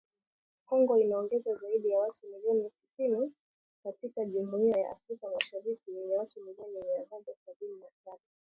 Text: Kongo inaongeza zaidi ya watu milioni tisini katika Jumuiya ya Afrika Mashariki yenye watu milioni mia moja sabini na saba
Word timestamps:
Kongo 0.65 0.97
inaongeza 0.97 1.55
zaidi 1.55 1.89
ya 1.89 1.97
watu 1.99 2.27
milioni 2.27 2.69
tisini 2.71 3.31
katika 3.83 4.25
Jumuiya 4.25 4.79
ya 4.79 4.91
Afrika 4.91 5.27
Mashariki 5.29 5.91
yenye 5.91 6.13
watu 6.13 6.39
milioni 6.41 6.73
mia 6.85 7.05
moja 7.11 7.33
sabini 7.45 7.75
na 7.79 7.87
saba 8.05 8.19